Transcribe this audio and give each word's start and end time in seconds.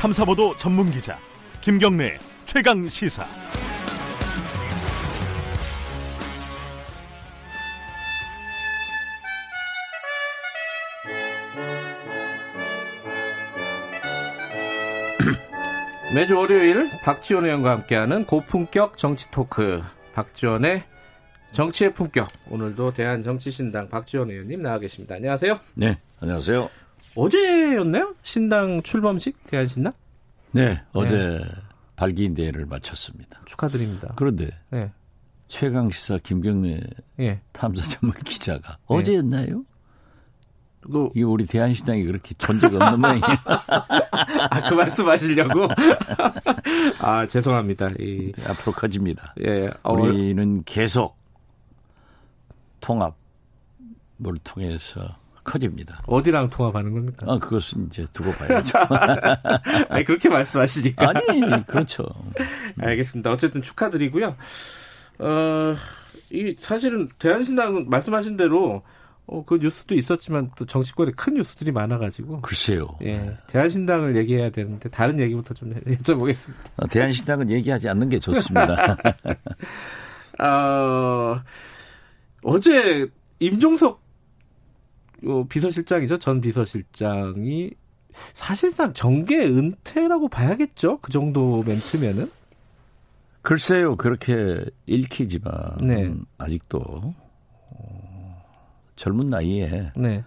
탐사보도 0.00 0.56
전문 0.56 0.90
기자 0.90 1.18
김경래 1.60 2.16
최강 2.46 2.88
시사. 2.88 3.22
매주 16.14 16.38
월요일 16.38 16.88
박지원 17.04 17.44
의원과 17.44 17.70
함께하는 17.70 18.24
고품격 18.24 18.96
정치 18.96 19.30
토크 19.30 19.82
박지원의 20.14 20.84
정치의 21.52 21.92
품격 21.92 22.28
오늘도 22.48 22.94
대한정치신당 22.94 23.90
박지원 23.90 24.30
의원님 24.30 24.62
나와 24.62 24.78
계십니다. 24.78 25.16
안녕하세요. 25.16 25.60
네, 25.74 25.98
안녕하세요. 26.20 26.70
어제였나요? 27.20 28.14
신당 28.22 28.82
출범식 28.82 29.44
대한신당? 29.44 29.92
네, 30.52 30.82
어제 30.92 31.40
발기인 31.94 32.34
대회를 32.34 32.64
마쳤습니다. 32.64 33.42
축하드립니다. 33.44 34.14
그런데 34.16 34.48
네. 34.70 34.90
최강 35.48 35.90
시사 35.90 36.18
김경래 36.22 36.80
예. 37.20 37.40
탐사 37.52 37.82
전문 37.82 38.14
기자가 38.24 38.78
어제였나요? 38.86 39.64
그, 40.80 41.10
이게 41.14 41.24
우리 41.24 41.44
대한신당이 41.44 42.04
그렇게 42.04 42.32
존재가 42.38 42.86
없는 42.86 43.00
모양이에요. 43.00 43.22
아, 44.50 44.68
그 44.70 44.74
말씀 44.74 45.06
하시려고? 45.06 45.68
아, 47.00 47.26
죄송합니다. 47.26 47.90
이, 47.98 48.32
앞으로 48.46 48.72
커집니다. 48.72 49.34
예, 49.44 49.70
어, 49.82 49.92
우리는 49.92 50.64
계속 50.64 51.18
통합을 52.80 53.12
통해서 54.42 55.19
커집니다. 55.44 56.02
어디랑 56.06 56.50
통합하는 56.50 56.92
겁니까? 56.92 57.26
아, 57.28 57.38
그것은 57.38 57.86
이제 57.86 58.06
두고 58.12 58.30
봐야죠. 58.32 58.78
아니, 59.88 60.04
그렇게 60.04 60.28
말씀하시니까. 60.28 61.08
아니, 61.08 61.66
그렇죠. 61.66 62.04
알겠습니다. 62.80 63.32
어쨌든 63.32 63.62
축하드리고요. 63.62 64.36
어, 65.18 65.76
이, 66.30 66.54
사실은 66.58 67.08
대한신당은 67.18 67.90
말씀하신 67.90 68.36
대로 68.36 68.82
어, 69.26 69.44
그 69.44 69.58
뉴스도 69.60 69.94
있었지만 69.94 70.50
또 70.56 70.66
정치권에 70.66 71.12
큰 71.12 71.34
뉴스들이 71.34 71.70
많아가지고. 71.70 72.40
글쎄요. 72.40 72.88
예. 73.02 73.36
대한신당을 73.46 74.16
얘기해야 74.16 74.50
되는데 74.50 74.88
다른 74.88 75.20
얘기부터 75.20 75.54
좀 75.54 75.72
여쭤보겠습니다. 75.74 76.54
어, 76.76 76.86
대한신당은 76.88 77.50
얘기하지 77.50 77.88
않는 77.88 78.08
게 78.08 78.18
좋습니다. 78.18 78.96
어, 80.42 81.40
어제 82.42 83.06
임종석 83.38 83.92
어, 83.92 83.99
비서실장이죠. 85.48 86.18
전 86.18 86.40
비서실장이 86.40 87.70
사실상 88.32 88.92
정계 88.92 89.36
은퇴라고 89.46 90.28
봐야겠죠. 90.28 90.98
그 91.00 91.12
정도 91.12 91.62
멘트면은. 91.64 92.30
글쎄요, 93.42 93.96
그렇게 93.96 94.64
읽히지만 94.86 95.78
네. 95.80 96.12
아직도 96.36 97.14
어, 97.70 98.44
젊은 98.96 99.28
나이에 99.28 99.92
네. 99.96 100.24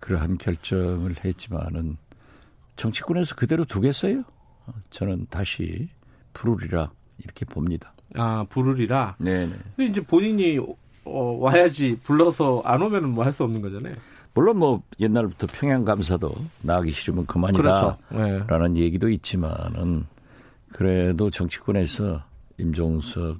그러한 0.00 0.36
결정을 0.36 1.14
했지만은 1.24 1.96
정치권에서 2.76 3.36
그대로 3.36 3.64
두겠어요? 3.64 4.20
어, 4.66 4.72
저는 4.90 5.26
다시 5.30 5.88
부르리라 6.34 6.88
이렇게 7.18 7.44
봅니다. 7.46 7.94
아, 8.16 8.44
부르리라. 8.50 9.16
네네. 9.18 9.52
근데 9.76 9.90
이제 9.90 10.00
본인이 10.02 10.58
어, 11.04 11.22
와야지 11.40 11.98
불러서 12.02 12.62
안 12.64 12.82
오면은 12.82 13.10
뭐 13.10 13.24
할 13.24 13.32
수 13.32 13.44
없는 13.44 13.62
거잖아요. 13.62 13.94
물론 14.34 14.58
뭐 14.58 14.82
옛날부터 14.98 15.46
평양 15.52 15.84
감사도 15.84 16.34
나가기 16.62 16.90
싫으면 16.92 17.26
그렇죠. 17.26 17.98
그만이다라는 18.08 18.72
네. 18.74 18.80
얘기도 18.80 19.08
있지만은 19.10 20.06
그래도 20.72 21.28
정치권에서 21.30 22.22
임종석 22.58 23.38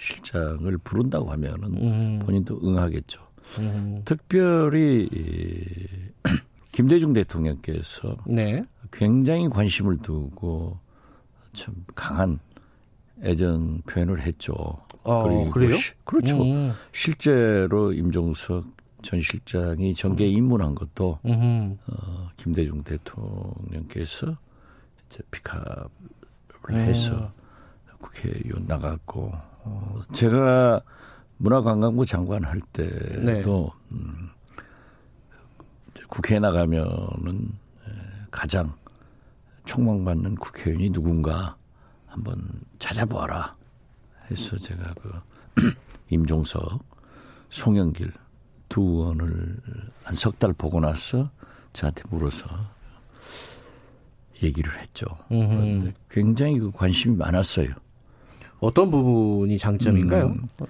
실장을 0.00 0.78
부른다고 0.78 1.30
하면은 1.32 1.64
음, 1.76 2.18
본인도 2.24 2.60
응하겠죠. 2.64 3.20
음, 3.58 4.00
특별히 4.04 5.06
이, 5.12 5.76
김대중 6.72 7.12
대통령께서 7.12 8.16
네. 8.26 8.64
굉장히 8.90 9.48
관심을 9.48 9.98
두고 9.98 10.78
참 11.52 11.74
강한 11.94 12.38
애정 13.22 13.80
표현을 13.82 14.22
했죠. 14.22 14.54
어, 15.04 15.50
그래요? 15.50 15.76
시- 15.76 15.92
그렇죠. 16.04 16.42
음, 16.42 16.72
실제로 16.92 17.92
임종석 17.92 18.64
전 19.04 19.20
실장이 19.20 19.94
정계에 19.94 20.28
입문한 20.28 20.74
것도 20.74 21.18
음, 21.26 21.78
어, 21.86 22.28
김대중 22.38 22.82
대통령께서 22.82 24.34
이제 25.06 25.18
픽업을 25.30 26.70
음. 26.70 26.74
해서 26.74 27.30
국회의원 28.00 28.66
나갔고 28.66 29.30
어, 29.64 30.02
제가 30.12 30.80
문화관광부 31.36 32.06
장관 32.06 32.44
할 32.44 32.60
때도 32.72 33.20
네. 33.20 33.42
음, 33.92 34.30
국회에 36.08 36.38
나가면은 36.38 37.52
에, 37.86 37.90
가장 38.30 38.72
촉망받는 39.66 40.36
국회의원이 40.36 40.90
누군가 40.90 41.56
한번 42.06 42.38
찾아보아라 42.78 43.54
해서 44.30 44.56
제가 44.58 44.94
그 44.94 45.12
임종석, 46.08 46.82
송영길 47.50 48.10
두 48.74 48.80
의원을 48.82 49.56
한 50.02 50.14
석 50.16 50.38
달 50.40 50.52
보고 50.52 50.80
나서 50.80 51.30
저한테 51.72 52.02
물어서 52.10 52.46
얘기를 54.42 54.76
했죠. 54.80 55.06
음. 55.30 55.48
그런데 55.48 55.94
굉장히 56.10 56.58
그 56.58 56.72
관심이 56.72 57.16
많았어요. 57.16 57.68
어떤 58.58 58.90
부분이 58.90 59.58
장점인가요? 59.58 60.26
음. 60.26 60.66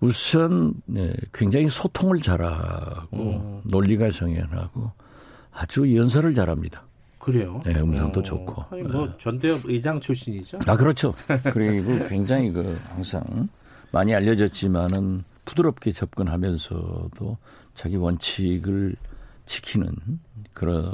우선 0.00 0.74
네, 0.84 1.14
굉장히 1.32 1.68
소통을 1.70 2.18
잘하고 2.18 3.16
음. 3.16 3.60
논리가 3.64 4.10
정연하고 4.10 4.90
아주 5.52 5.96
연설을 5.96 6.34
잘합니다. 6.34 6.84
그래요. 7.18 7.62
네, 7.64 7.80
음성도 7.80 8.20
어, 8.20 8.22
좋고. 8.22 8.64
아니, 8.70 8.82
뭐 8.82 9.16
전대협 9.16 9.62
의장 9.64 9.98
출신이죠. 9.98 10.58
아 10.66 10.76
그렇죠. 10.76 11.14
그리고 11.54 12.06
굉장히 12.08 12.50
그 12.50 12.78
항상 12.88 13.22
많이 13.92 14.14
알려졌지만은 14.14 15.24
부드럽게 15.44 15.92
접근하면서도 15.92 17.36
자기 17.74 17.96
원칙을 17.96 18.96
지키는 19.46 19.94
그런 20.52 20.92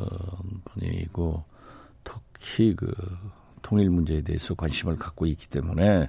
분이고 0.65 1.45
특히 2.05 2.75
그 2.75 2.93
통일 3.63 3.91
문제에 3.91 4.23
대해서 4.23 4.55
관심을 4.55 4.97
갖고 4.97 5.27
있기 5.27 5.49
때문에 5.49 6.09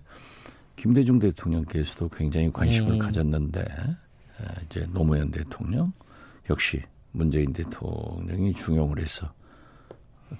김대중 0.76 1.20
대통령께서도 1.20 2.10
굉장히 2.10 2.50
관심을 2.50 2.94
음. 2.94 3.00
가졌는데 3.00 3.62
에, 3.62 4.46
이제 4.66 4.86
노무현 4.92 5.30
대통령 5.32 5.92
역시 6.50 6.82
문재인 7.12 7.52
대통령이 7.52 8.54
중용을 8.54 9.00
해서 9.00 9.32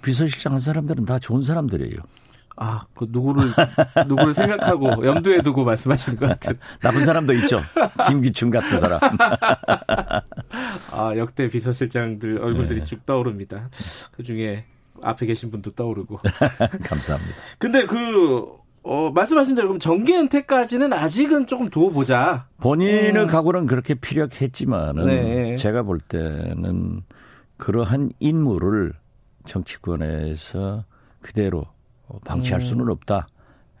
비서실장 0.02 0.54
한 0.54 0.60
사람들은 0.60 1.04
다 1.04 1.18
좋은 1.18 1.42
사람들이에요. 1.42 1.98
아, 2.56 2.86
그 2.94 3.06
누구를 3.08 3.44
누구를 4.06 4.34
생각하고 4.34 5.04
염두에 5.06 5.40
두고 5.42 5.64
말씀하시는 5.64 6.18
것 6.18 6.28
같은. 6.28 6.58
나쁜 6.80 7.04
사람도 7.04 7.32
있죠. 7.34 7.60
김기춘 8.08 8.50
같은 8.50 8.78
사람. 8.78 9.00
아, 10.92 11.14
역대 11.16 11.48
비서실장들 11.48 12.38
얼굴들이 12.42 12.80
네. 12.80 12.84
쭉 12.84 13.06
떠오릅니다. 13.06 13.70
그 14.12 14.22
중에 14.22 14.66
앞에 15.02 15.26
계신 15.26 15.50
분도 15.50 15.70
떠오르고. 15.70 16.18
감사합니다. 16.84 17.34
근데 17.58 17.86
그, 17.86 18.46
어, 18.82 19.10
말씀하신 19.10 19.54
대로 19.54 19.68
그럼 19.68 19.78
정계 19.78 20.18
은퇴까지는 20.18 20.92
아직은 20.92 21.46
조금 21.46 21.70
두어 21.70 21.90
보자. 21.90 22.46
본인의 22.58 23.16
음. 23.16 23.26
각오는 23.26 23.66
그렇게 23.66 23.94
피력했지만은 23.94 25.06
네. 25.06 25.54
제가 25.54 25.82
볼 25.82 25.98
때는 25.98 27.02
그러한 27.56 28.10
인물을 28.18 28.92
정치권에서 29.44 30.84
그대로 31.20 31.66
방치할 32.24 32.60
음. 32.60 32.66
수는 32.66 32.88
없다. 32.90 33.28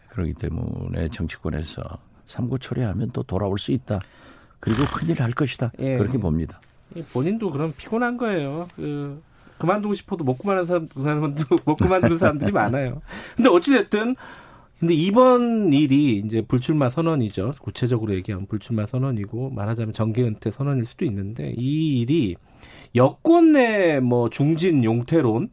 그렇기 0.08 0.34
때문에 0.34 1.08
정치권에서 1.08 1.82
삼고 2.26 2.58
초래하면 2.58 3.10
또 3.12 3.22
돌아올 3.22 3.58
수 3.58 3.72
있다. 3.72 4.00
그리고 4.58 4.84
큰일 4.92 5.20
할 5.22 5.30
것이다. 5.32 5.72
예. 5.78 5.96
그렇게 5.96 6.18
봅니다. 6.18 6.60
이 6.94 7.02
본인도 7.02 7.50
그럼 7.50 7.72
피곤한 7.76 8.16
거예요. 8.16 8.66
그, 8.76 9.22
그만두고 9.58 9.94
싶어도 9.94 10.24
못 10.24 10.36
그만하는 10.38 10.66
사람, 10.66 10.88
그만두, 10.88 11.44
못 11.64 11.76
그만두는 11.76 12.18
사람들이 12.18 12.50
많아요. 12.52 13.00
근데 13.36 13.48
어찌됐든, 13.48 14.16
근데 14.80 14.94
이번 14.94 15.72
일이 15.72 16.22
이제 16.24 16.40
불출마 16.40 16.88
선언이죠. 16.88 17.52
구체적으로 17.60 18.14
얘기하면 18.14 18.46
불출마 18.46 18.86
선언이고, 18.86 19.50
말하자면 19.50 19.92
정계 19.92 20.22
은퇴 20.22 20.50
선언일 20.50 20.86
수도 20.86 21.04
있는데, 21.04 21.52
이 21.56 22.00
일이 22.00 22.36
여권 22.96 23.52
내 23.52 24.00
뭐 24.00 24.30
중진 24.30 24.82
용태론, 24.82 25.50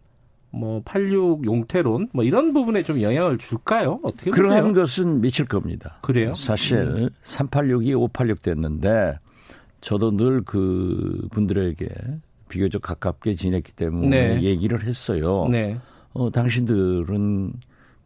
뭐 0.57 0.81
86 0.85 1.45
용태론, 1.45 2.09
뭐 2.13 2.23
이런 2.23 2.53
부분에 2.53 2.83
좀 2.83 3.01
영향을 3.01 3.37
줄까요? 3.37 3.99
어떻게 4.03 4.31
보세요? 4.31 4.43
그러한 4.47 4.73
것은 4.73 5.21
미칠 5.21 5.45
겁니다. 5.45 5.99
그래요? 6.01 6.29
음. 6.29 6.35
사실 6.35 7.09
386이 7.23 7.97
586 7.99 8.41
됐는데 8.41 9.17
저도 9.81 10.11
늘 10.17 10.41
그 10.45 11.27
분들에게 11.31 11.87
비교적 12.49 12.81
가깝게 12.81 13.35
지냈기 13.35 13.73
때문에 13.73 14.35
네. 14.35 14.41
얘기를 14.41 14.83
했어요. 14.83 15.47
네. 15.51 15.77
어, 16.13 16.29
당신들은 16.31 17.53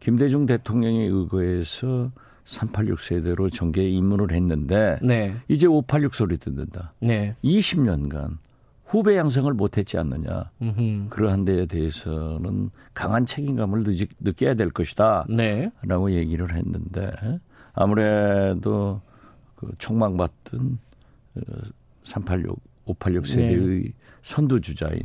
김대중 0.00 0.46
대통령에 0.46 1.04
의거해서 1.06 2.10
386 2.44 2.98
세대로 3.00 3.48
정계에 3.48 3.88
입문을 3.88 4.32
했는데 4.32 4.98
네. 5.00 5.34
이제 5.48 5.66
586 5.68 6.14
소리 6.14 6.36
듣는다. 6.38 6.92
네. 7.00 7.36
20년간 7.44 8.38
후배 8.92 9.16
양성을 9.16 9.50
못했지 9.54 9.96
않느냐. 9.96 10.50
음흠. 10.60 11.08
그러한 11.08 11.46
데에 11.46 11.64
대해서는 11.64 12.68
강한 12.92 13.24
책임감을 13.24 13.84
느껴야 14.20 14.52
될 14.52 14.68
것이다. 14.68 15.24
네. 15.30 15.72
라고 15.80 16.12
얘기를 16.12 16.54
했는데 16.54 17.10
아무래도 17.72 19.00
그 19.56 19.72
촉망받던 19.78 20.78
386, 22.04 22.60
586 22.84 23.26
세대의 23.26 23.94
선두주자인 24.20 25.00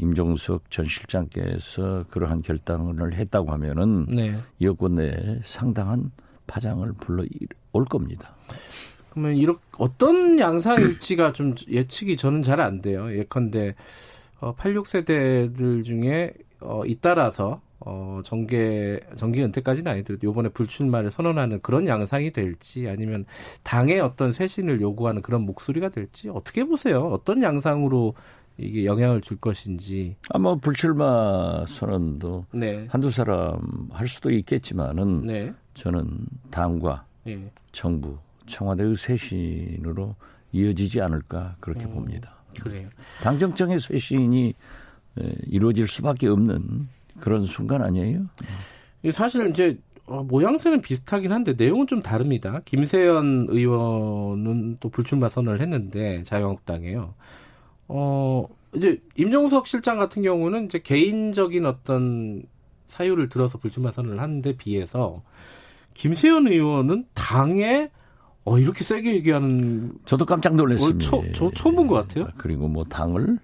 임종석 0.00 0.70
전 0.70 0.84
실장께서 0.84 2.04
그러한 2.10 2.42
결단을 2.42 3.14
했다고 3.14 3.50
하면은 3.52 4.04
네. 4.10 4.38
여권 4.60 4.96
내에 4.96 5.40
상당한 5.42 6.10
파장을 6.46 6.92
불러 7.00 7.24
올 7.72 7.86
겁니다. 7.86 8.34
그러면 9.14 9.36
이렇게 9.36 9.60
어떤 9.78 10.38
양상일지가 10.38 11.32
좀 11.32 11.54
예측이 11.68 12.16
저는 12.16 12.42
잘 12.42 12.60
안 12.60 12.80
돼요. 12.80 13.12
예컨대 13.16 13.74
어, 14.40 14.54
86세대들 14.56 15.84
중에 15.84 16.32
어, 16.60 16.82
잇따라서 16.84 17.60
어, 17.80 18.20
정계 18.24 19.00
정계 19.16 19.42
은퇴까지는 19.44 19.90
아니더라도 19.92 20.30
이번에 20.30 20.48
불출마를 20.48 21.10
선언하는 21.10 21.60
그런 21.62 21.86
양상이 21.86 22.30
될지 22.32 22.88
아니면 22.88 23.24
당의 23.62 24.00
어떤 24.00 24.32
쇄신을 24.32 24.80
요구하는 24.80 25.20
그런 25.22 25.42
목소리가 25.42 25.90
될지 25.90 26.28
어떻게 26.30 26.64
보세요? 26.64 27.08
어떤 27.08 27.42
양상으로 27.42 28.14
이게 28.56 28.84
영향을 28.84 29.20
줄 29.20 29.36
것인지. 29.36 30.16
아마 30.30 30.54
불출마 30.54 31.66
선언도 31.66 32.46
네. 32.52 32.86
한두 32.88 33.10
사람 33.10 33.58
할 33.90 34.06
수도 34.08 34.30
있겠지만은 34.30 35.26
네. 35.26 35.52
저는 35.74 36.08
당과 36.50 37.04
예. 37.26 37.50
정부, 37.72 38.16
청와대의 38.46 38.96
쇄신으로 38.96 40.14
이어지지 40.52 41.00
않을까 41.00 41.56
그렇게 41.60 41.84
음. 41.84 41.94
봅니다. 41.94 42.36
그래요. 42.60 42.88
당정청의 43.22 43.80
쇄신이 43.80 44.54
에, 45.18 45.34
이루어질 45.46 45.88
수밖에 45.88 46.28
없는 46.28 46.88
그런 47.20 47.46
순간 47.46 47.82
아니에요? 47.82 48.26
이게 49.02 49.12
사실 49.12 49.48
이제 49.50 49.78
어, 50.06 50.22
모양새는 50.22 50.82
비슷하긴 50.82 51.32
한데 51.32 51.54
내용은 51.56 51.86
좀 51.86 52.02
다릅니다. 52.02 52.60
김세연 52.64 53.46
의원은 53.48 54.76
또 54.80 54.88
불출마 54.90 55.28
선언을 55.28 55.60
했는데 55.60 56.22
자유한국당에요. 56.24 57.14
어 57.88 58.46
이제 58.74 59.00
임종석 59.16 59.66
실장 59.66 59.98
같은 59.98 60.22
경우는 60.22 60.66
이제 60.66 60.78
개인적인 60.78 61.64
어떤 61.64 62.42
사유를 62.86 63.28
들어서 63.28 63.58
불출마 63.58 63.92
선언을 63.92 64.20
하는데 64.20 64.56
비해서 64.56 65.22
김세연 65.94 66.48
의원은 66.48 67.06
당에 67.14 67.90
어 68.44 68.58
이렇게 68.58 68.84
세게 68.84 69.14
얘기하는 69.14 69.92
저도 70.04 70.26
깜짝 70.26 70.54
놀랐습니다. 70.54 71.16
어, 71.16 71.22
초- 71.22 71.32
저 71.32 71.50
처음 71.54 71.76
본 71.76 71.86
것 71.88 71.94
같아요. 72.06 72.28
그리고 72.36 72.68
뭐 72.68 72.84
당을 72.84 73.38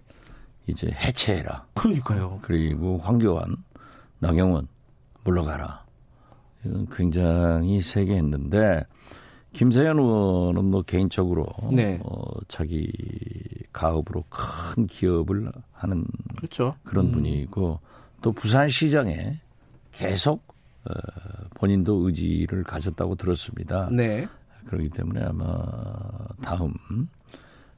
이제 0.66 0.88
해체해라. 0.88 1.66
그러니까요. 1.74 2.38
그리고 2.42 2.98
황교안, 2.98 3.56
나경원 4.18 4.68
물러가라. 5.24 5.84
이건 6.64 6.86
굉장히 6.90 7.80
세게 7.80 8.14
했는데 8.14 8.84
김세현 9.54 9.98
의원은 9.98 10.64
뭐 10.66 10.82
개인적으로 10.82 11.46
네. 11.72 11.98
어, 12.04 12.20
자기 12.46 12.92
가업으로 13.72 14.24
큰 14.28 14.86
기업을 14.86 15.50
하는 15.72 16.04
그렇죠. 16.36 16.74
그런 16.84 17.06
음. 17.06 17.12
분이고 17.12 17.80
또 18.20 18.32
부산시장에 18.32 19.40
계속 19.92 20.44
어, 20.84 20.92
본인도 21.54 22.06
의지를 22.06 22.62
가졌다고 22.64 23.14
들었습니다. 23.16 23.88
네. 23.90 24.28
그렇기 24.70 24.88
때문에 24.90 25.22
아마 25.24 25.44
다음 26.42 26.72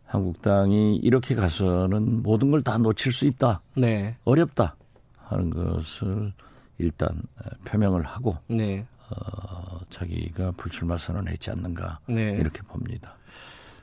한국당이 0.04 0.96
이렇게 0.96 1.34
가서는 1.34 2.22
모든 2.22 2.50
걸 2.50 2.60
다 2.62 2.76
놓칠 2.78 3.12
수 3.12 3.24
있다. 3.26 3.62
네. 3.76 4.16
어렵다 4.24 4.76
하는 5.16 5.48
것을 5.50 6.32
일단 6.78 7.08
어, 7.40 7.48
표명을 7.64 8.02
하고 8.02 8.36
네. 8.46 8.86
어, 9.10 9.78
자기가 9.88 10.52
불출마 10.52 10.98
선언했지 10.98 11.50
않는가 11.50 12.00
네. 12.08 12.32
이렇게 12.32 12.60
봅니다. 12.62 13.16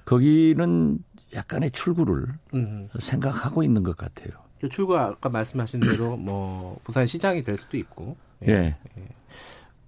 거기는 0.05 0.99
약간의 1.33 1.71
출구를 1.71 2.27
음. 2.53 2.89
생각하고 2.99 3.63
있는 3.63 3.81
것 3.83 3.97
같아요. 3.97 4.29
그 4.61 4.69
출구 4.69 4.97
아까 4.97 5.29
말씀하신 5.29 5.79
대로 5.79 6.15
뭐 6.17 6.79
부산 6.83 7.07
시장이 7.07 7.43
될 7.43 7.57
수도 7.57 7.75
있고. 7.77 8.15
예. 8.47 8.77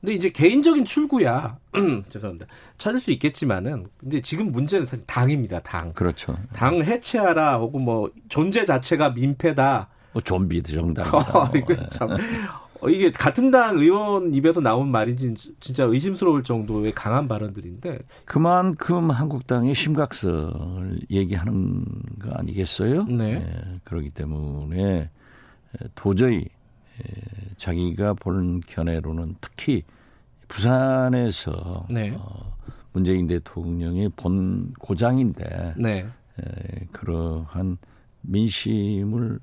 근데 0.02 0.16
이제 0.16 0.30
개인적인 0.30 0.84
출구야. 0.84 1.58
죄송합니다. 2.10 2.48
찾을 2.78 3.00
수 3.00 3.12
있겠지만은 3.12 3.86
근데 3.98 4.20
지금 4.22 4.52
문제는 4.52 4.86
사실 4.86 5.06
당입니다. 5.06 5.60
당. 5.60 5.94
그렇죠. 5.94 6.36
당 6.54 6.84
해체하라 6.84 7.58
혹은 7.58 7.86
뭐 7.86 8.12
존재 8.28 8.66
자체가 8.66 9.12
민폐다. 9.12 9.90
뭐 10.14 10.22
좀비 10.22 10.64
정당. 10.64 11.06
어, 11.14 11.50
이거 11.56 11.76
참 11.90 12.10
어, 12.82 12.90
이게 12.90 13.12
같은 13.12 13.52
당 13.52 13.78
의원 13.78 14.34
입에서 14.34 14.60
나온 14.60 14.90
말인지 14.90 15.36
진짜 15.60 15.84
의심스러울 15.84 16.44
정도의 16.44 16.94
강한 16.94 17.28
발언들인데 17.28 18.00
그만큼 18.26 19.12
한국당의 19.12 19.76
심각성을 19.76 21.00
얘기하는 21.12 21.86
거 22.20 22.32
아니겠어요? 22.32 23.04
네. 23.06 23.34
예, 23.34 23.80
그렇기 23.84 24.10
때문에 24.10 25.12
도저히 25.94 26.38
예, 26.38 26.61
자기가 27.58 28.14
보는 28.16 28.62
견해로는 28.62 29.36
특히 29.42 29.84
부산에서 30.48 31.88
네. 31.90 32.14
어, 32.18 32.58
문재인 32.92 33.28
대통령의 33.28 34.10
본 34.16 34.74
고장인데 34.74 35.76
네. 35.78 36.00
에, 36.40 36.86
그러한 36.92 37.78
민심을 38.22 39.40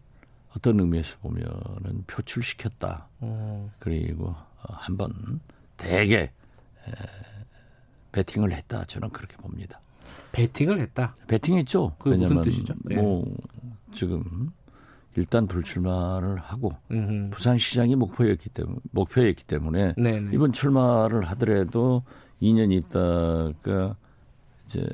어떤 0.57 0.81
의미에서 0.81 1.17
보면은 1.19 2.05
표출시켰다. 2.07 3.09
어, 3.21 3.71
그리고 3.79 4.29
어, 4.29 4.73
한번 4.73 5.41
대개 5.77 6.17
에, 6.19 6.31
배팅을 8.13 8.53
했다. 8.53 8.85
저는 8.85 9.11
그렇게 9.11 9.37
봅니다. 9.37 9.81
베팅을 10.33 10.81
했다. 10.81 11.15
배팅했죠. 11.27 11.95
그게 11.99 12.17
무슨 12.17 12.23
왜냐면 12.37 12.45
뜻이죠? 12.45 12.75
네. 12.85 12.97
뭐 12.97 13.25
지금 13.93 14.51
일단 15.19 15.49
불출마를 15.49 16.37
하고 16.37 16.73
음흠. 16.93 17.31
부산시장이 17.31 17.97
목표였기 17.97 18.51
때문에 18.51 18.79
목표였기 18.93 19.45
때문에 19.45 19.95
네, 19.97 20.21
네. 20.21 20.31
이번 20.33 20.53
출마를 20.53 21.25
하더라도 21.25 22.05
2년 22.41 22.71
있다가 22.71 23.97
이제 24.65 24.87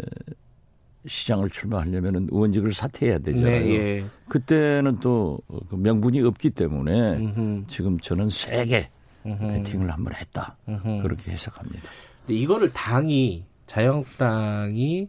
시장을 1.07 1.51
출마하려면은 1.51 2.29
의원직을 2.33 2.73
사퇴해야 2.73 3.19
되잖아요. 3.19 3.61
네, 3.61 3.75
예. 3.75 4.05
그때는 4.29 5.01
또그 5.01 5.77
명분이 5.77 6.23
없기 6.23 6.51
때문에 6.51 7.17
음흠. 7.17 7.65
지금 7.67 8.01
저는 8.01 8.31
세게 8.31 8.89
음흠. 9.27 9.47
배팅을 9.47 9.91
한번 9.91 10.15
했다. 10.15 10.57
그렇게 11.03 11.33
해석합니다. 11.33 11.83
근데 12.27 12.41
이거를 12.41 12.73
당이 12.73 13.45
자유한국당이 13.67 15.09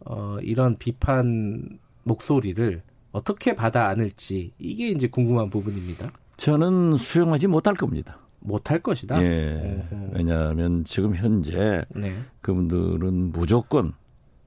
어, 0.00 0.36
이런 0.42 0.76
비판 0.76 1.78
목소리를 2.04 2.82
어떻게 3.12 3.54
받아 3.54 3.88
안을지 3.88 4.52
이게 4.58 4.88
이제 4.88 5.08
궁금한 5.08 5.50
부분입니다. 5.50 6.10
저는 6.36 6.96
수용하지 6.96 7.48
못할 7.48 7.74
겁니다. 7.74 8.18
못할 8.40 8.80
것이다. 8.80 9.22
예. 9.22 9.84
어허. 9.92 10.10
왜냐하면 10.14 10.84
지금 10.84 11.14
현재 11.14 11.84
네. 11.94 12.16
그분들은 12.40 13.32
무조건 13.32 13.92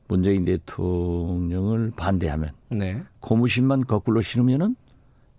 문재인 0.08 0.46
대통령을 0.46 1.91
반대하면 1.96 2.51
네. 2.70 3.01
고무신만 3.20 3.86
거꾸로 3.86 4.22
신으면은 4.22 4.75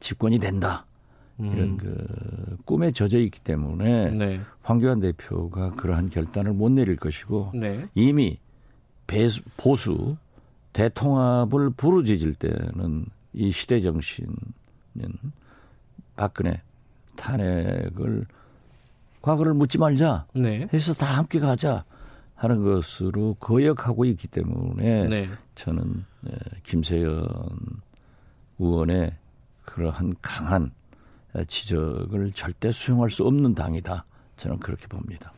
집권이 0.01 0.39
된다. 0.39 0.87
음. 1.41 1.53
이런 1.53 1.77
그 1.77 2.57
꿈에 2.65 2.93
젖어 2.93 3.19
있기 3.19 3.41
때문에 3.41 4.11
네. 4.11 4.41
황교안 4.63 5.01
대표가 5.01 5.71
그러한 5.73 6.11
결단을 6.11 6.53
못 6.53 6.71
내릴 6.71 6.97
것이고 6.97 7.53
네. 7.55 7.87
이미 7.95 8.39
배수, 9.07 9.43
보수 9.57 10.17
대통합을 10.75 11.71
부르짖을 11.71 12.35
때는 12.35 13.07
이 13.33 13.51
시대 13.51 13.81
정신은 13.81 14.35
박근혜 16.17 16.61
탄핵을 17.17 18.27
과거를 19.23 19.55
묻지 19.55 19.79
말자 19.79 20.27
네. 20.35 20.69
해서 20.73 20.93
다 20.93 21.17
함께 21.17 21.39
가자 21.39 21.85
하는 22.35 22.63
것으로 22.63 23.35
거역하고 23.41 24.05
있기 24.05 24.29
때문에 24.29 25.09
네. 25.09 25.31
저는 25.55 26.05
에, 26.27 26.33
김세연 26.65 27.27
의원의 28.59 29.17
그러한 29.65 30.15
강한 30.21 30.73
에, 31.37 31.45
지적을 31.45 32.33
절대 32.33 32.71
수용할 32.71 33.11
수 33.11 33.25
없는 33.25 33.55
당이다. 33.55 34.05
저는 34.37 34.59
그렇게 34.59 34.89
봅니다. 34.89 35.33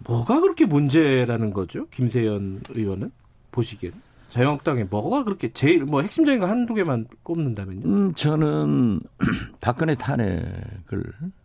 뭐가 0.00 0.40
그렇게 0.40 0.66
문제라는 0.66 1.52
거죠? 1.52 1.88
김세연 1.88 2.62
의원은 2.68 3.10
보시기에는. 3.50 4.07
자유한국당에 4.28 4.84
뭐가 4.84 5.24
그렇게 5.24 5.52
제일 5.52 5.84
뭐 5.84 6.02
핵심적인 6.02 6.40
거 6.40 6.46
한두 6.46 6.74
개만 6.74 7.06
꼽는다면요? 7.22 7.86
음, 7.86 8.14
저는 8.14 9.00
박근혜 9.60 9.94
탄핵을 9.94 11.04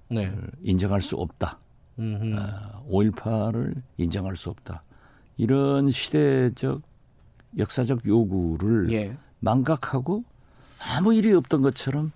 네. 0.10 0.32
인정할 0.62 1.02
수 1.02 1.16
없다. 1.16 1.60
음흠. 2.00 2.36
아, 2.38 2.82
5.18을 2.90 3.76
인정할 3.98 4.36
수 4.36 4.50
없다. 4.50 4.84
이런 5.38 5.90
시대적 5.90 6.82
역사적 7.58 8.06
요구를 8.06 8.92
예. 8.92 9.16
망각하고 9.40 10.24
아무 10.96 11.14
일이 11.14 11.34
없던 11.34 11.62
것처럼 11.62 12.12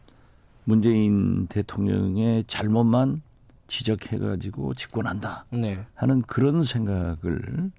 문재인 0.64 1.48
대통령의 1.48 2.44
잘못만 2.46 3.22
지적해가지고 3.68 4.74
집권한다 4.74 5.46
네. 5.52 5.86
하는 5.94 6.22
그런 6.24 6.62
생각을 6.62 7.72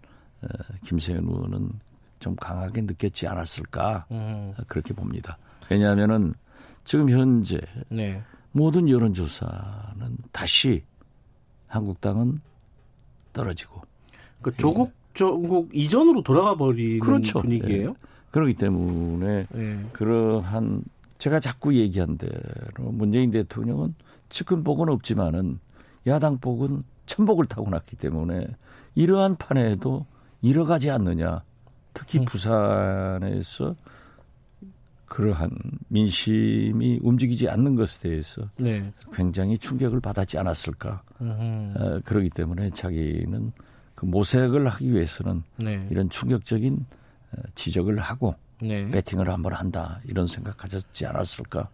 어, 0.43 0.49
김세현 0.85 1.25
의원은 1.25 1.71
좀 2.19 2.37
강하게 2.37 2.83
느꼈지 2.83 3.27
않았을까 3.27 4.07
음. 4.11 4.55
그렇게 4.67 4.95
봅니다. 4.95 5.39
왜냐하면은 5.71 6.35
지금 6.85 7.11
현재 7.11 7.61
네. 7.89 8.23
모든 8.53 8.89
여론조사는 8.89 10.17
다시 10.33 10.83
한국당은 11.67 12.41
떨어지고 13.33 13.83
그 14.43 14.57
조국 14.57 14.93
조국 15.15 15.75
이전으로 15.75 16.23
돌아가 16.23 16.57
버리는 16.57 16.99
그렇죠. 17.01 17.41
분위기예요. 17.41 17.95
그렇기 18.31 18.55
때문에 18.55 19.47
네. 19.51 19.87
그러한 19.93 20.85
제가 21.19 21.41
자꾸 21.41 21.75
얘기한 21.75 22.17
대로 22.17 22.93
문재인 22.93 23.31
대통령은 23.31 23.95
측근복은 24.29 24.89
없지만은 24.89 25.59
야당복은 26.07 26.85
천복을 27.07 27.47
타고 27.47 27.69
났기 27.71 27.97
때문에 27.97 28.47
이러한 28.95 29.37
판에도 29.37 30.07
잃어가지 30.41 30.91
않느냐. 30.91 31.43
특히 31.99 32.21
음. 32.21 32.25
부산에서 32.25 33.75
그러한 35.07 35.51
민심이 35.89 37.01
움직이지 37.03 37.49
않는 37.49 37.75
것에 37.75 38.01
대해서 38.01 38.43
네. 38.57 38.93
굉장히 39.13 39.59
충격을 39.59 40.01
받았지 40.01 40.39
않았을까. 40.39 41.03
어, 41.19 42.01
그러기 42.05 42.31
때문에 42.31 42.71
자기는 42.71 43.53
그 43.95 44.05
모색을 44.05 44.69
하기 44.69 44.93
위해서는 44.93 45.43
네. 45.57 45.89
이런 45.91 46.09
충격적인 46.09 46.87
어, 47.33 47.43
지적을 47.57 47.99
하고 47.99 48.37
네. 48.63 48.89
배팅을 48.91 49.29
한번 49.29 49.55
한다 49.55 50.01
이런 50.05 50.27
생각 50.27 50.57
가졌지 50.57 51.07
않았을까 51.07 51.69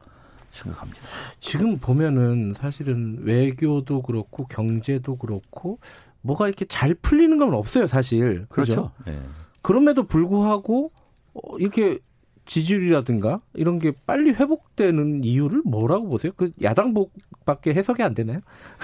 생각합니다. 0.50 1.00
지금 1.38 1.78
보면은 1.78 2.54
사실은 2.54 3.18
외교도 3.22 4.02
그렇고 4.02 4.46
경제도 4.46 5.16
그렇고 5.16 5.78
뭐가 6.22 6.46
이렇게 6.46 6.64
잘 6.64 6.94
풀리는 6.94 7.36
건 7.38 7.52
없어요, 7.52 7.86
사실. 7.86 8.46
그죠? 8.48 8.92
네. 9.04 9.20
그럼에도 9.64 10.02
불구하고 10.04 10.92
어, 11.32 11.56
이렇게 11.58 11.98
지지율이라든가 12.44 13.40
이런 13.54 13.78
게 13.78 13.92
빨리 14.06 14.30
회복되는 14.30 15.24
이유를 15.24 15.62
뭐라고 15.64 16.06
보세요? 16.08 16.32
그 16.36 16.52
야당복밖에 16.62 17.72
해석이 17.72 18.02
안 18.02 18.12
되나요? 18.12 18.40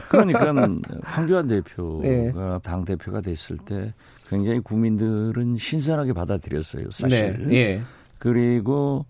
그러니까 0.09 0.41
황교안 1.05 1.49
대표가 1.49 2.09
예. 2.09 2.33
당 2.63 2.87
대표가 2.87 3.21
됐을 3.21 3.59
때 3.59 3.93
굉장히 4.31 4.61
국민들은 4.61 5.59
신선하게 5.59 6.15
받아들였어요, 6.15 6.91
사실. 6.91 7.43
네. 7.49 7.55
예. 7.55 7.83
그리고 8.19 9.05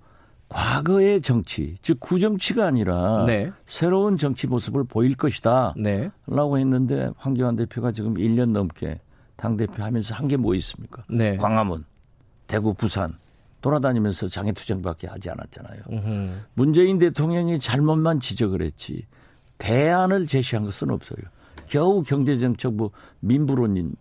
과거의 0.48 1.22
정치, 1.22 1.76
즉 1.80 2.00
구정치가 2.00 2.66
아니라 2.66 3.24
네. 3.28 3.52
새로운 3.66 4.16
정치 4.16 4.48
모습을 4.48 4.82
보일 4.82 5.14
것이다. 5.14 5.74
네. 5.76 6.10
라고 6.26 6.58
했는데 6.58 7.10
황교안 7.16 7.54
대표가 7.54 7.92
지금 7.92 8.14
1년 8.14 8.50
넘게 8.50 8.98
당 9.40 9.56
대표 9.56 9.82
하면서 9.82 10.14
한 10.14 10.28
게 10.28 10.36
뭐 10.36 10.54
있습니까? 10.56 11.02
네. 11.08 11.36
광화문, 11.38 11.84
대구, 12.46 12.74
부산 12.74 13.18
돌아다니면서 13.62 14.28
장애투쟁밖에 14.28 15.06
하지 15.06 15.30
않았잖아요. 15.30 15.80
음흠. 15.90 16.32
문재인 16.54 16.98
대통령이 16.98 17.58
잘못만 17.58 18.20
지적을 18.20 18.62
했지 18.62 19.06
대안을 19.58 20.26
제시한 20.26 20.64
것은 20.64 20.90
없어요. 20.90 21.18
겨우 21.66 22.02
경제정책 22.02 22.74
뭐 22.74 22.90
민부론인 23.20 23.94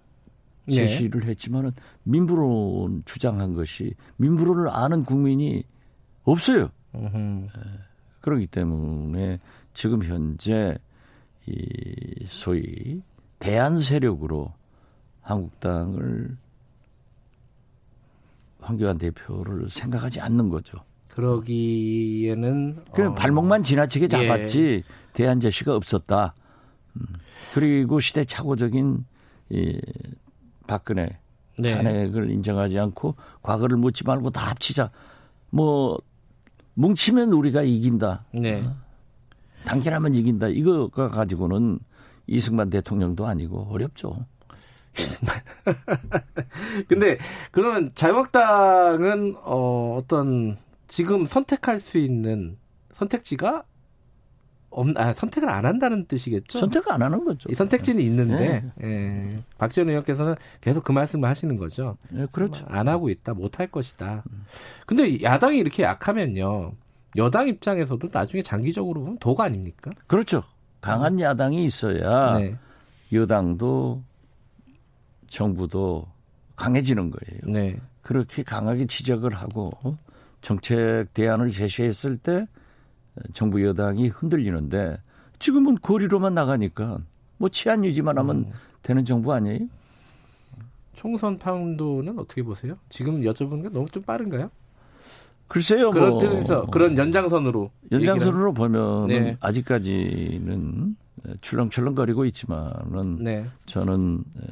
네. 0.66 0.76
제시를 0.76 1.24
했지만은 1.26 1.72
민부론 2.04 3.04
주장한 3.06 3.54
것이 3.54 3.94
민부론을 4.18 4.70
아는 4.70 5.04
국민이 5.04 5.64
없어요. 6.24 6.70
음흠. 6.96 7.48
그렇기 8.22 8.48
때문에 8.48 9.40
지금 9.74 10.04
현재 10.04 10.78
이 11.46 12.26
소위 12.28 13.02
대안 13.40 13.78
세력으로 13.78 14.54
한국당을 15.30 16.36
황교안 18.60 18.98
대표를 18.98 19.70
생각하지 19.70 20.20
않는 20.22 20.50
거죠. 20.50 20.80
그러기에는 21.10 22.84
그냥 22.92 23.12
어, 23.12 23.16
발목만 23.16 23.64
지나치게 23.64 24.06
예. 24.06 24.08
잡았지 24.08 24.84
대안 25.14 25.40
제시가 25.40 25.76
없었다. 25.76 26.34
음. 26.96 27.06
그리고 27.54 28.00
시대착오적인 28.00 29.06
이 29.50 29.82
박근혜 30.68 31.20
네. 31.58 31.76
탄핵을 31.76 32.32
인정하지 32.32 32.80
않고 32.80 33.16
과거를 33.42 33.78
묻지 33.78 34.04
말고 34.06 34.32
다 34.32 34.50
합치자. 34.50 34.92
뭐 35.52 36.00
뭉치면 36.74 37.34
우리가 37.34 37.62
이긴다. 37.64 38.26
네. 38.34 38.64
단결하면 39.66 40.16
이긴다. 40.16 40.48
이거가 40.48 41.10
가지고는 41.10 41.80
이승만 42.28 42.70
대통령도 42.70 43.28
아니고 43.28 43.68
어렵죠. 43.70 44.26
근데 46.88 47.18
그러면 47.52 47.92
자유한국당은 47.96 49.36
어, 49.44 49.98
어떤 49.98 50.58
지금 50.88 51.26
선택할 51.26 51.80
수 51.80 51.98
있는 51.98 52.58
선택지가 52.92 53.64
없, 54.72 54.88
아, 54.98 55.14
선택을 55.14 55.50
안 55.50 55.66
한다는 55.66 56.06
뜻이겠죠? 56.06 56.60
선택 56.60 56.90
안 56.92 57.02
하는 57.02 57.24
거죠. 57.26 57.50
이 57.52 57.56
선택지는 57.56 58.02
있는데 58.04 58.64
예. 58.84 59.40
박지원 59.58 59.90
의원께서는 59.90 60.36
계속 60.62 60.84
그 60.84 60.92
말씀을 60.92 61.28
하시는 61.28 61.56
거죠. 61.58 61.98
예, 62.16 62.28
그렇죠. 62.32 62.66
안 62.70 62.88
하고 62.88 63.10
있다, 63.10 63.34
못 63.34 63.60
할 63.60 63.68
것이다. 63.72 64.24
근데 64.86 65.22
야당이 65.24 65.58
이렇게 65.58 65.84
약하면요, 65.84 66.74
여당 67.18 67.48
입장에서도 67.48 68.10
나중에 68.12 68.44
장기적으로 68.44 69.02
보면 69.02 69.18
도가 69.18 69.46
아닙니까? 69.46 69.92
그렇죠. 70.06 70.44
강한 70.82 71.20
야당이 71.20 71.66
있어야 71.66 72.38
네, 72.38 72.56
여당도 73.12 74.04
정부도 75.30 76.06
강해지는 76.56 77.12
거예요. 77.12 77.42
네, 77.46 77.80
그렇게 78.02 78.44
강하게 78.44 78.86
지적을 78.86 79.34
하고 79.34 79.72
어? 79.84 79.98
정책 80.42 81.14
대안을 81.14 81.52
제시했을 81.52 82.18
때 82.18 82.48
정부 83.34 83.64
여당이 83.64 84.10
흔들리는데 84.10 84.98
지금은 85.40 85.76
거리로만 85.82 86.34
나가니까 86.34 87.00
뭐 87.38 87.50
치안 87.50 87.84
유지만 87.86 88.18
하면 88.18 88.38
음. 88.38 88.52
되는 88.82 89.06
정부 89.06 89.34
아니에요? 89.34 89.68
총선 90.94 91.38
파운드는 91.38 92.20
어떻게 92.20 92.44
보세요? 92.44 92.78
지금 92.90 93.22
여쭤보는 93.22 93.64
게 93.64 93.70
너무 93.70 93.88
좀 93.88 94.04
빠른가요? 94.04 94.52
글쎄요. 95.48 95.92
그런 95.92 96.12
뭐 96.12 96.20
뜻에서 96.20 96.66
그런 96.68 96.98
연장선으로 96.98 97.72
연장선으로 97.92 98.54
보면 98.54 99.08
네. 99.08 99.38
아직까지는 99.40 100.96
출렁출렁거리고 101.42 102.26
있지만은 102.26 103.24
네, 103.24 103.46
저는 103.66 104.24
에, 104.38 104.44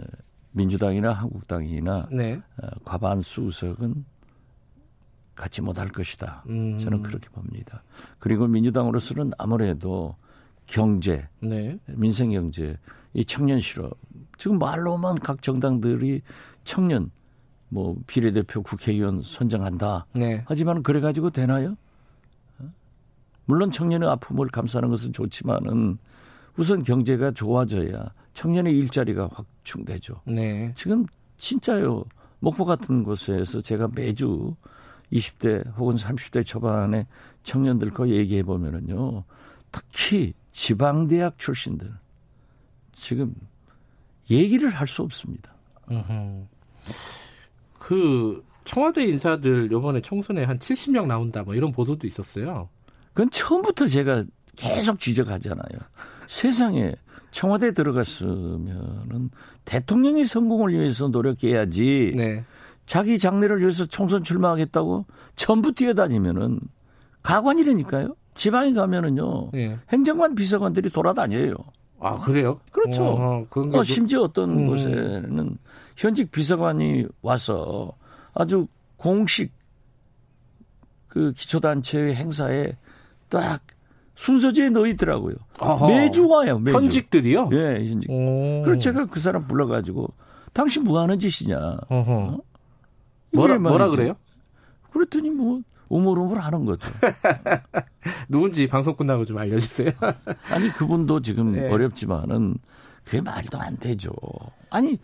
민주당이나 0.57 1.13
한국당이나 1.13 2.07
네, 2.11 2.41
어, 2.61 2.67
과반수 2.83 3.43
의석은 3.43 4.03
갖지 5.35 5.61
못할 5.61 5.87
것이다. 5.89 6.43
음, 6.49 6.79
저는 6.79 7.03
그렇게 7.03 7.29
봅니다. 7.29 7.83
그리고 8.17 8.47
민주당으로서는 8.47 9.31
아무래도 9.37 10.15
경제, 10.65 11.29
네, 11.39 11.77
민생 11.85 12.31
경제, 12.31 12.77
이 13.13 13.23
청년 13.23 13.59
실업 13.59 13.97
지금 14.37 14.57
말로만 14.57 15.15
각 15.15 15.41
정당들이 15.41 16.21
청년 16.63 17.11
뭐 17.69 17.95
비례대표 18.07 18.63
국회의원 18.63 19.21
선정한다. 19.21 20.07
네, 20.13 20.43
하지만 20.47 20.81
그래 20.81 20.99
가지고 20.99 21.29
되나요? 21.29 21.77
어? 22.59 22.65
물론 23.45 23.69
청년의 23.69 24.09
아픔을 24.09 24.47
감싸는 24.47 24.89
것은 24.89 25.13
좋지만은 25.13 25.99
우선 26.57 26.81
경제가 26.81 27.31
좋아져야 27.31 28.11
청년의 28.37 28.77
일자리가 28.77 29.29
확충되죠. 29.33 30.21
네, 30.25 30.71
지금 30.75 31.07
진짜요. 31.37 32.03
목포 32.39 32.65
같은 32.65 33.01
곳에서 33.03 33.61
제가 33.61 33.89
매주 33.95 34.55
20대 35.11 35.75
혹은 35.75 35.95
30대 35.95 36.45
초반의 36.45 37.07
청년들과 37.41 38.09
얘기해 38.09 38.43
보면은요. 38.43 39.23
특히 39.71 40.35
지방 40.51 41.07
대학 41.07 41.39
출신들 41.39 41.91
지금 42.91 43.33
얘기를 44.29 44.69
할 44.69 44.87
수 44.87 45.01
없습니다. 45.01 45.51
음흠. 45.89 46.45
그 47.79 48.45
청와대 48.65 49.03
인사들 49.03 49.71
요번에 49.71 49.99
총선에 50.01 50.43
한 50.43 50.59
70명 50.59 51.07
나온다 51.07 51.41
뭐 51.41 51.55
이런 51.55 51.71
보도도 51.71 52.05
있었어요. 52.05 52.69
그건 53.13 53.31
처음부터 53.31 53.87
제가 53.87 54.25
계속 54.55 54.99
지적하잖아요. 54.99 55.79
세상에 56.27 56.93
청와대 57.37 57.71
들어갔으면은 57.71 59.29
대통령의 59.63 60.25
성공을 60.25 60.73
위해서 60.73 61.07
노력해야지 61.07 62.13
네, 62.17 62.43
자기 62.87 63.19
장래를 63.19 63.61
위해서 63.61 63.85
총선 63.85 64.23
출마하겠다고 64.23 65.05
전부 65.35 65.71
뛰어다니면은 65.71 66.59
가관이라니까요. 67.21 68.15
지방에 68.33 68.73
가면은요. 68.73 69.51
예. 69.53 69.77
행정관 69.91 70.33
비서관들이 70.33 70.89
돌아다녀요. 70.89 71.53
아 71.99 72.19
그래요? 72.21 72.59
그렇죠. 72.71 73.03
어, 73.05 73.45
게 73.47 73.77
어, 73.77 73.83
심지어 73.83 74.23
어떤 74.23 74.57
음. 74.57 74.67
곳에는 74.67 75.59
현직 75.95 76.31
비서관이 76.31 77.05
와서 77.21 77.91
아주 78.33 78.65
공식 78.95 79.51
그 81.07 81.33
기초단체의 81.33 82.15
행사에 82.15 82.75
딱 83.29 83.61
순서지에 84.17 84.69
넣어 84.71 84.87
있더라고요. 84.87 85.35
어허. 85.59 85.87
매주 85.87 86.27
와요. 86.27 86.59
매주. 86.59 86.75
현직들이요? 86.75 87.49
예, 87.53 87.89
현직. 87.89 88.09
오. 88.09 88.61
그래서 88.63 88.79
제가 88.79 89.05
그 89.05 89.19
사람 89.19 89.47
불러가지고 89.47 90.11
당신 90.53 90.83
뭐 90.83 90.99
하는 90.99 91.19
짓이냐. 91.19 91.77
이게 91.89 93.37
뭐라 93.37 93.59
뭐라. 93.59 93.89
그래요? 93.89 94.15
그랬더니 94.91 95.29
뭐 95.29 95.61
오물오물 95.89 96.39
하는 96.39 96.65
거죠. 96.65 96.89
누군지 98.27 98.67
방송 98.67 98.95
끝나고 98.95 99.25
좀 99.25 99.37
알려주세요. 99.37 99.91
아니 100.49 100.69
그분도 100.69 101.21
지금 101.21 101.53
네. 101.53 101.69
어렵지만은 101.71 102.57
그게 103.03 103.21
말도 103.21 103.59
안 103.59 103.77
되죠. 103.77 104.11
아니 104.71 104.97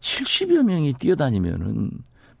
70여 0.00 0.62
명이 0.64 0.94
뛰어다니면은 0.94 1.90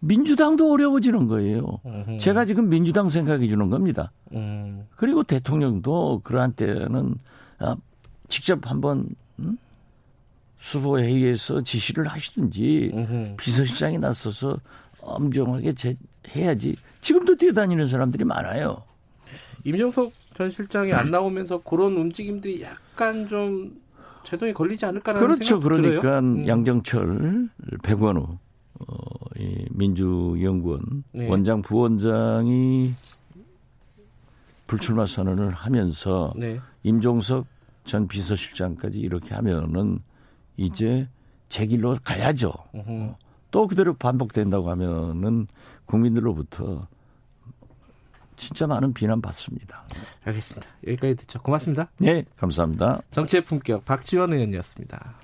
민주당도 0.04 0.72
어려워지는 0.72 1.28
거예요. 1.28 1.80
제가 2.18 2.44
지금 2.44 2.68
민주당 2.68 3.08
생각해 3.08 3.46
주는 3.46 3.70
겁니다. 3.70 4.10
음. 4.32 4.86
그리고 4.96 5.22
대통령도 5.22 6.22
그러한 6.24 6.52
때는 6.54 7.14
아, 7.60 7.76
직접 8.26 8.68
한번 8.68 9.06
음? 9.38 9.56
수보 10.60 10.98
회의에서 10.98 11.60
지시를 11.60 12.06
하시든지 12.08 12.90
음흠. 12.94 13.36
비서실장이 13.36 13.98
나서서 13.98 14.58
엄정하게 15.00 15.72
제, 15.74 15.96
해야지. 16.34 16.74
지금도 17.00 17.36
뛰어다니는 17.36 17.86
사람들이 17.86 18.24
많아요. 18.24 18.82
임종석 19.64 20.12
전 20.34 20.50
실장이 20.50 20.92
안 20.92 21.12
나오면서 21.12 21.62
그런 21.62 21.92
움직임들이 21.96 22.62
약간 22.62 23.28
좀 23.28 23.80
제동이 24.24 24.52
걸리지 24.52 24.84
않을까라는 24.84 25.26
그렇죠. 25.26 25.44
생각도 25.44 25.68
그러니까 25.68 26.00
들어요. 26.00 26.18
음. 26.18 26.48
양정철, 26.48 27.48
백원우, 27.82 28.20
어, 28.20 28.38
이 29.38 29.66
민주연구원 29.70 31.04
네. 31.12 31.28
원장 31.28 31.62
부원장이 31.62 32.94
불출마 34.66 35.06
선언을 35.06 35.50
하면서 35.50 36.32
네. 36.36 36.60
임종석 36.82 37.46
전 37.84 38.08
비서실장까지 38.08 38.98
이렇게 38.98 39.34
하면은 39.34 40.00
이제 40.56 41.08
제 41.48 41.66
길로 41.66 41.96
가야죠. 42.02 42.52
음흠. 42.74 43.14
또 43.50 43.66
그대로 43.66 43.94
반복된다고 43.94 44.70
하면은 44.70 45.46
국민들로부터 45.84 46.86
진짜 48.36 48.66
많은 48.66 48.94
비난 48.94 49.20
받습니다. 49.20 49.84
알겠습니다. 50.24 50.66
여기까지 50.86 51.16
듣죠. 51.16 51.42
고맙습니다. 51.42 51.90
네, 51.98 52.24
감사합니다. 52.36 53.02
정치의 53.10 53.44
품격 53.44 53.84
박지원 53.84 54.32
의원이었습니다. 54.32 55.14